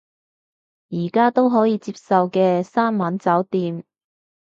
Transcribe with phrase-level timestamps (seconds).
[0.89, 3.83] 而家都可以接受嘅，三晚酒店